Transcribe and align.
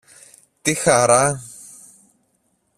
Τι 0.61 0.73
χαρά! 0.75 1.41